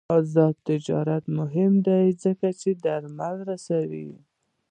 آزاد 0.17 0.55
تجارت 0.69 1.23
مهم 1.39 1.73
دی 1.87 2.05
ځکه 2.23 2.47
چې 2.59 2.69
درمل 2.85 3.35
رسوي. 3.49 4.09